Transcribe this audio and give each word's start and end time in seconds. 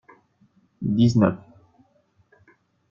Dix-neuf. 0.95 1.37